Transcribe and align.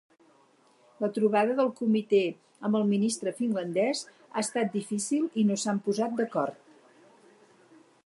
La 1.03 1.09
trobada 1.17 1.57
del 1.59 1.69
Comité 1.81 2.21
amb 2.69 2.79
el 2.81 2.87
ministre 2.95 3.35
finlandés 3.43 4.03
ha 4.21 4.45
estat 4.47 4.75
difícil 4.81 5.31
i 5.43 5.49
no 5.51 5.63
s'han 5.65 5.87
posat 5.91 6.21
d'acord. 6.23 6.61